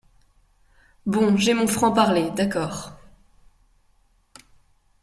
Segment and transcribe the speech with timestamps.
[1.05, 2.93] Bon, j’ai mon franc-parler, d’accord.